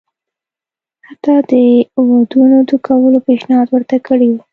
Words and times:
حتی 1.07 1.33
د 1.49 1.51
ودونو 2.07 2.57
د 2.69 2.71
کولو 2.87 3.19
پېشنهاد 3.27 3.67
ورته 3.69 3.95
کړی 4.07 4.27
وو. 4.31 4.41